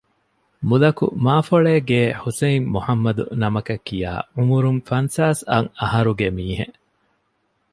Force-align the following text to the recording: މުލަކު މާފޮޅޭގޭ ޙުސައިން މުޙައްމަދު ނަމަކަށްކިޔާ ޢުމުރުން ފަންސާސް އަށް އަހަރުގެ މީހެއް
މުލަކު 0.67 1.05
މާފޮޅޭގޭ 1.25 1.99
ޙުސައިން 2.21 2.65
މުޙައްމަދު 2.73 3.23
ނަމަކަށްކިޔާ 3.41 4.09
ޢުމުރުން 4.35 4.81
ފަންސާސް 4.89 5.41
އަށް 5.49 5.69
އަހަރުގެ 5.79 6.27
މީހެއް 6.37 6.77